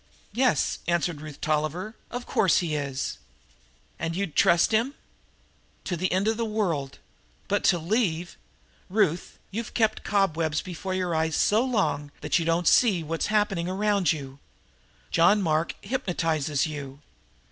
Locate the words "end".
6.11-6.27